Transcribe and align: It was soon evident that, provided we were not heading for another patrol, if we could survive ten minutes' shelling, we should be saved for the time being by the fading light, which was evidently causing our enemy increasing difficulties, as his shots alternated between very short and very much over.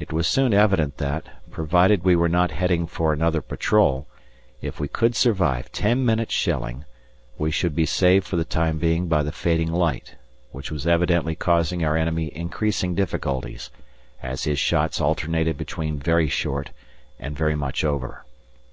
It 0.00 0.12
was 0.12 0.26
soon 0.26 0.52
evident 0.52 0.96
that, 0.96 1.26
provided 1.52 2.02
we 2.02 2.16
were 2.16 2.28
not 2.28 2.50
heading 2.50 2.84
for 2.88 3.12
another 3.12 3.40
patrol, 3.40 4.08
if 4.60 4.80
we 4.80 4.88
could 4.88 5.14
survive 5.14 5.70
ten 5.70 6.04
minutes' 6.04 6.34
shelling, 6.34 6.84
we 7.38 7.52
should 7.52 7.76
be 7.76 7.86
saved 7.86 8.26
for 8.26 8.34
the 8.34 8.44
time 8.44 8.78
being 8.78 9.06
by 9.06 9.22
the 9.22 9.30
fading 9.30 9.70
light, 9.70 10.16
which 10.50 10.72
was 10.72 10.84
evidently 10.84 11.36
causing 11.36 11.84
our 11.84 11.96
enemy 11.96 12.32
increasing 12.34 12.96
difficulties, 12.96 13.70
as 14.20 14.42
his 14.42 14.58
shots 14.58 15.00
alternated 15.00 15.56
between 15.56 15.96
very 16.00 16.26
short 16.26 16.70
and 17.20 17.38
very 17.38 17.54
much 17.54 17.84
over. 17.84 18.24